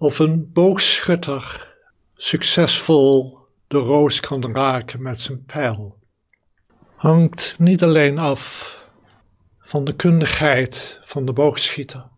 [0.00, 1.74] Of een boogschutter
[2.14, 5.98] succesvol de roos kan raken met zijn pijl,
[6.96, 8.76] hangt niet alleen af
[9.58, 12.08] van de kundigheid van de boogschieter,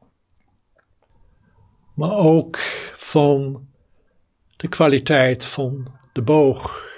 [1.94, 2.58] maar ook
[2.94, 3.68] van
[4.56, 6.88] de kwaliteit van de boog,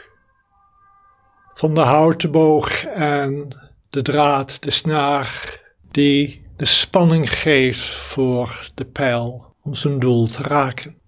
[1.55, 3.59] van de houten boog en
[3.91, 5.61] de draad, de snaar,
[5.91, 11.01] die de spanning geeft voor de pijl om zijn doel te raken.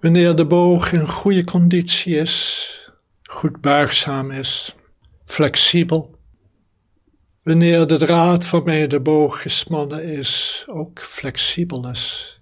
[0.00, 2.90] Wanneer de boog in goede conditie is,
[3.22, 4.74] goed buigzaam is,
[5.24, 6.18] flexibel,
[7.42, 12.40] wanneer de draad waarmee de boog gespannen is ook flexibel is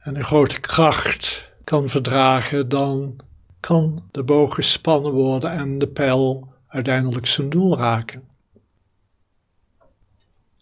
[0.00, 3.20] en een grote kracht kan verdragen, dan
[3.60, 8.28] kan de boog gespannen worden en de pijl uiteindelijk zijn doel raken.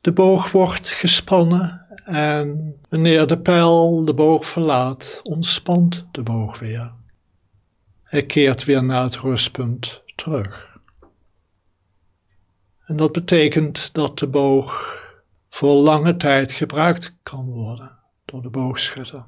[0.00, 6.92] De boog wordt gespannen en wanneer de pijl de boog verlaat, ontspant de boog weer.
[8.02, 10.78] Hij keert weer naar het rustpunt terug.
[12.84, 15.00] En dat betekent dat de boog
[15.48, 19.24] voor lange tijd gebruikt kan worden door de boogschutter.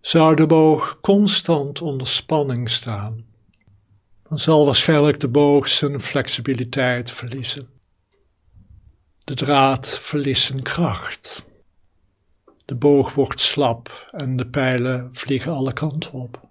[0.00, 3.24] Zou de boog constant onder spanning staan,
[4.22, 7.77] dan zal waarschijnlijk de boog zijn flexibiliteit verliezen.
[9.28, 11.44] De draad verliest zijn kracht.
[12.64, 16.48] De boog wordt slap en de pijlen vliegen alle kanten op.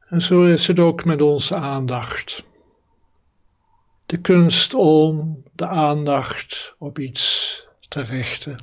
[0.00, 2.44] En zo is het ook met onze aandacht.
[4.06, 8.58] De kunst om de aandacht op iets te richten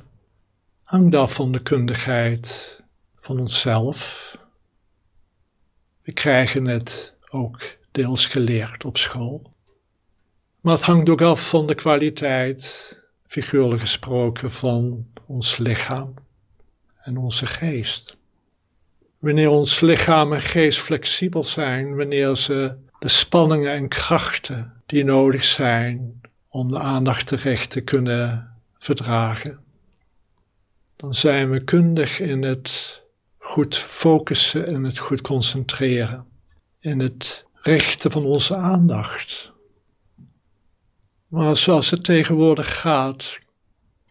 [0.82, 2.78] hangt af van de kundigheid
[3.14, 4.36] van onszelf.
[6.02, 9.58] We krijgen het ook deels geleerd op school.
[10.60, 16.14] Maar het hangt ook af van de kwaliteit, figuurlijk gesproken, van ons lichaam
[17.02, 18.16] en onze geest.
[19.18, 25.44] Wanneer ons lichaam en geest flexibel zijn, wanneer ze de spanningen en krachten die nodig
[25.44, 29.58] zijn om de aandacht terecht te kunnen verdragen,
[30.96, 33.02] dan zijn we kundig in het
[33.38, 36.26] goed focussen en het goed concentreren,
[36.80, 39.52] in het richten van onze aandacht.
[41.30, 43.38] Maar zoals het tegenwoordig gaat,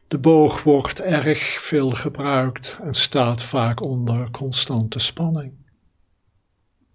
[0.08, 5.54] de boog wordt erg veel gebruikt en staat vaak onder constante spanning.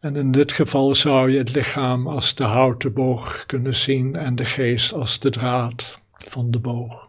[0.01, 4.35] En in dit geval zou je het lichaam als de houten boog kunnen zien en
[4.37, 7.09] de geest als de draad van de boog.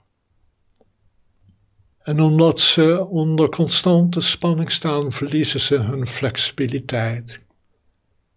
[2.01, 7.41] En omdat ze onder constante spanning staan, verliezen ze hun flexibiliteit,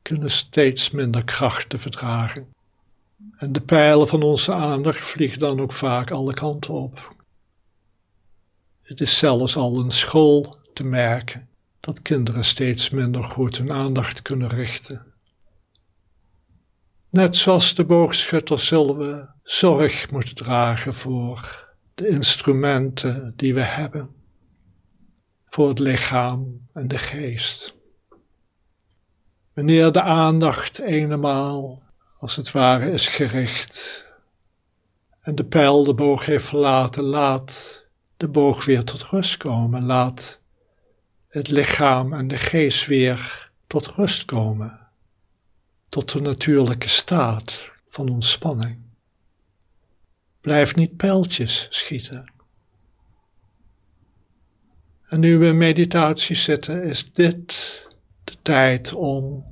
[0.03, 2.57] kunnen steeds minder krachten verdragen.
[3.37, 7.15] En de pijlen van onze aandacht vliegen dan ook vaak alle kanten op.
[8.83, 11.49] Het is zelfs al in school te merken
[11.81, 15.07] dat kinderen steeds minder goed hun aandacht kunnen richten.
[17.11, 24.11] Net zoals de boogschutter zullen we zorg moeten dragen voor de instrumenten die we hebben,
[25.49, 27.77] voor het lichaam en de geest.
[29.55, 31.83] Wanneer de aandacht eenmaal,
[32.19, 34.07] als het ware, is gericht
[35.21, 37.85] en de pijl de boog heeft verlaten, laat
[38.17, 40.41] de boog weer tot rust komen, laat
[41.29, 44.89] het lichaam en de geest weer tot rust komen,
[45.89, 48.79] tot de natuurlijke staat van ontspanning.
[50.41, 52.33] Blijf niet pijltjes schieten.
[55.09, 57.87] En nu we in meditatie zitten, is dit
[58.25, 59.45] de tijd om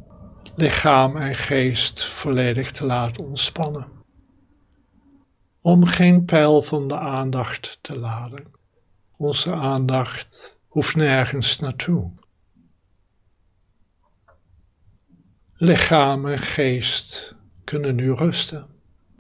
[0.57, 3.89] lichaam en geest volledig te laten ontspannen.
[5.61, 8.45] Om geen pijl van de aandacht te laden.
[9.17, 12.11] Onze aandacht hoeft nergens naartoe.
[15.55, 17.35] Lichaam en geest
[17.65, 18.67] kunnen nu rusten,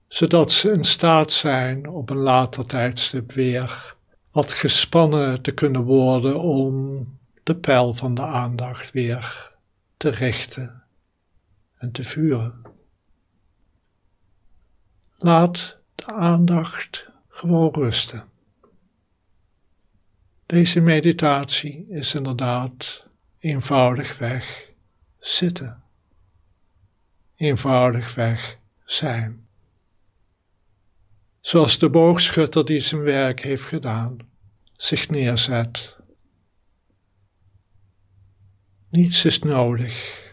[0.08, 3.94] zodat ze in staat zijn op een later tijdstip weer
[4.30, 7.06] wat gespannen te kunnen worden om
[7.42, 9.50] de pijl van de aandacht weer
[9.96, 10.85] te richten
[11.78, 12.62] en te vuren.
[15.16, 18.28] Laat de aandacht gewoon rusten.
[20.46, 23.06] Deze meditatie is inderdaad
[23.38, 24.72] eenvoudigweg
[25.18, 25.82] zitten.
[27.36, 29.46] Eenvoudigweg zijn.
[31.40, 34.16] Zoals de boogschutter die zijn werk heeft gedaan,
[34.76, 35.96] zich neerzet.
[38.88, 40.25] Niets is nodig